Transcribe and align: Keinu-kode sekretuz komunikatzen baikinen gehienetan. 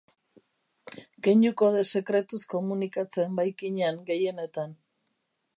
Keinu-kode 1.27 1.83
sekretuz 1.91 2.41
komunikatzen 2.55 3.39
baikinen 3.41 4.03
gehienetan. 4.11 4.79